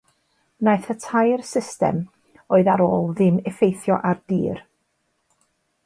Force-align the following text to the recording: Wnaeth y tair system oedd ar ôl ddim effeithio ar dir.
Wnaeth 0.61 0.87
y 0.93 0.95
tair 1.03 1.43
system 1.51 1.99
oedd 2.57 2.71
ar 2.75 2.85
ôl 2.87 3.07
ddim 3.21 3.39
effeithio 3.53 4.01
ar 4.13 4.25
dir. 4.35 4.65